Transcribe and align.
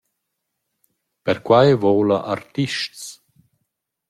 Per 1.29 1.37
quai 1.49 1.69
voula 1.83 2.17
artists! 2.39 3.05